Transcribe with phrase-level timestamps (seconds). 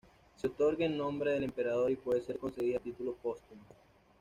[0.35, 3.61] Se otorga en nombre del emperador y puede ser concedida a título póstumo.